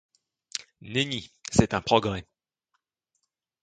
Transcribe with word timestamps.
Nenni, 0.81 1.31
c’est 1.51 1.75
un 1.75 1.81
progrès. 1.83 2.25